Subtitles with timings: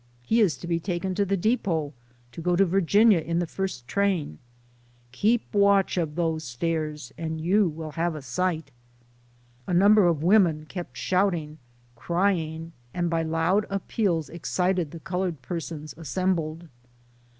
[0.23, 1.93] He is to be taken to the depot,
[2.31, 4.39] to go to Virginia in the first train.
[5.11, 8.71] Keep watch of those stairs, and you will have a sight."
[9.67, 11.59] A number of women kept shouting,
[11.95, 16.67] crying, and by loud appeals excited the colored persons assembled.